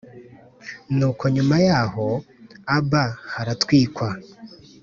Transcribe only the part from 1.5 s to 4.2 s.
yaho Aba haratwikwa